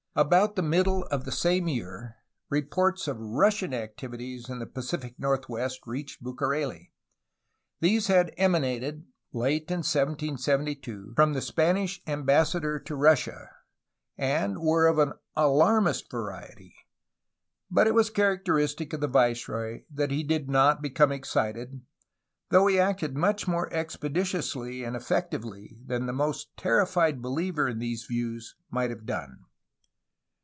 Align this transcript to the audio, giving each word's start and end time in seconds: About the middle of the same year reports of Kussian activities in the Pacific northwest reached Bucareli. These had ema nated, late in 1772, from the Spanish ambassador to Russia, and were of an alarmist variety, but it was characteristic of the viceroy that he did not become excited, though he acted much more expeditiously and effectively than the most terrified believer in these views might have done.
About 0.13 0.57
the 0.57 0.61
middle 0.61 1.03
of 1.03 1.23
the 1.23 1.31
same 1.31 1.69
year 1.69 2.17
reports 2.49 3.07
of 3.07 3.15
Kussian 3.15 3.73
activities 3.73 4.49
in 4.49 4.59
the 4.59 4.65
Pacific 4.65 5.15
northwest 5.17 5.79
reached 5.87 6.21
Bucareli. 6.21 6.91
These 7.79 8.07
had 8.07 8.33
ema 8.37 8.57
nated, 8.59 9.05
late 9.31 9.71
in 9.71 9.77
1772, 9.77 11.13
from 11.15 11.31
the 11.31 11.39
Spanish 11.39 12.01
ambassador 12.05 12.77
to 12.77 12.93
Russia, 12.97 13.51
and 14.17 14.59
were 14.59 14.85
of 14.85 14.99
an 14.99 15.13
alarmist 15.37 16.11
variety, 16.11 16.75
but 17.71 17.87
it 17.87 17.93
was 17.95 18.09
characteristic 18.09 18.91
of 18.91 18.99
the 18.99 19.07
viceroy 19.07 19.83
that 19.89 20.11
he 20.11 20.23
did 20.25 20.49
not 20.49 20.81
become 20.81 21.13
excited, 21.13 21.79
though 22.49 22.67
he 22.67 22.77
acted 22.77 23.15
much 23.15 23.47
more 23.47 23.71
expeditiously 23.73 24.83
and 24.83 24.97
effectively 24.97 25.77
than 25.85 26.05
the 26.05 26.11
most 26.11 26.49
terrified 26.57 27.21
believer 27.21 27.69
in 27.69 27.79
these 27.79 28.03
views 28.03 28.57
might 28.69 28.89
have 28.89 29.05
done. 29.05 29.45